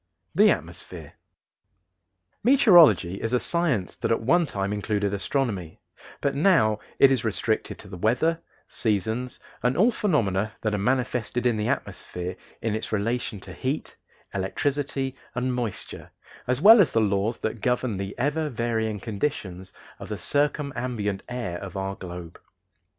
[0.33, 1.13] THE ATMOSPHERE.
[2.43, 5.79] Meteorology is a science that at one time included astronomy,
[6.21, 11.45] but now it is restricted to the weather, seasons, and all phenomena that are manifested
[11.45, 13.95] in the atmosphere in its relation to heat,
[14.33, 16.09] electricity, and moisture,
[16.47, 21.59] as well as the laws that govern the ever varying conditions of the circumambient air
[21.59, 22.41] of our globe.